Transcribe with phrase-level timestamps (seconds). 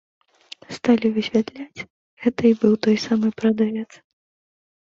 [0.77, 1.85] Сталі высвятляць,
[2.25, 3.89] гэта і быў той самы прадавец.